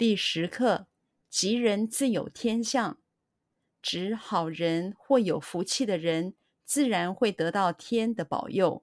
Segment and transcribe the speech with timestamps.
[0.00, 0.86] 第十课：
[1.28, 2.98] 吉人自有天相，
[3.82, 6.34] 指好人或有福气的人，
[6.64, 8.82] 自然会得到天的保佑。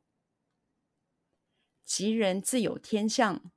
[1.84, 3.50] 吉人自有天相，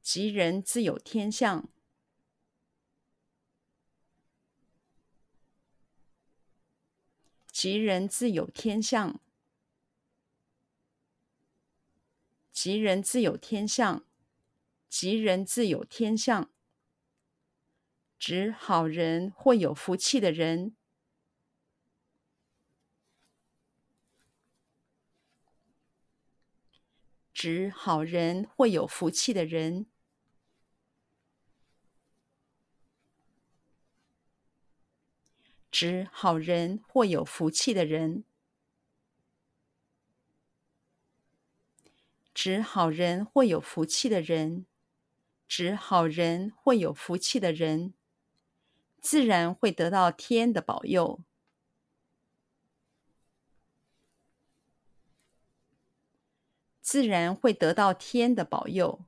[0.00, 1.68] 吉人自有天相，
[7.50, 9.20] 吉人自有天相。
[12.62, 14.04] 吉人自有天相，
[14.86, 16.50] 吉人自有天相，
[18.18, 20.76] 指好人或有福气的人，
[27.32, 29.86] 指好人或有福气的人，
[35.70, 38.24] 指好人或有福气的人。
[42.42, 44.64] 指好人或有福气的人，
[45.46, 47.92] 指好人或有福气的人，
[48.98, 51.20] 自然会得到天的保佑，
[56.80, 59.04] 自然会得到天的保佑，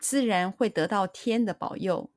[0.00, 2.10] 自然会得到天的保佑。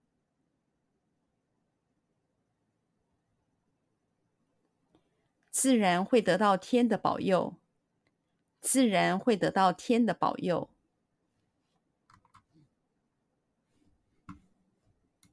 [5.65, 7.55] 自然会得到天的保佑，
[8.61, 10.69] 自然会得到天的保佑。